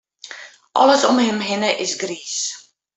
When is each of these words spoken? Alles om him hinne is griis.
Alles 0.81 1.03
om 1.11 1.19
him 1.25 1.39
hinne 1.49 1.71
is 1.83 1.93
griis. 2.01 2.35